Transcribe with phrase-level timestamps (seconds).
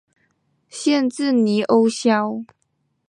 [0.67, 2.41] 县治尼欧肖。